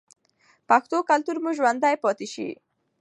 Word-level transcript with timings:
پښتو 0.69 0.97
کلتور 1.09 1.37
مو 1.43 1.49
ژوندی 1.57 1.95
پاتې 2.03 2.27
شي. 2.33 2.49